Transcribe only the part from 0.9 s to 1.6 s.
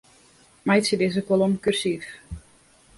dizze kolom